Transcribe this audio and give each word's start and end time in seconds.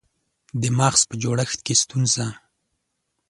د 0.61 0.63
مغز 0.77 1.01
په 1.09 1.15
جوړښت 1.23 1.59
کې 1.65 1.75
ستونزه 1.81 2.27